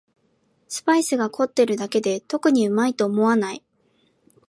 [0.67, 3.63] スパイスが凝ってるだけで特にうまいと思わない